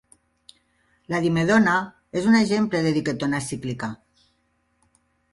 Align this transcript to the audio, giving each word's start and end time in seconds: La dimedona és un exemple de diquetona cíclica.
La 1.13 1.17
dimedona 1.25 1.75
és 2.21 2.29
un 2.31 2.37
exemple 2.39 2.81
de 2.85 2.93
diquetona 2.95 3.41
cíclica. 3.49 3.91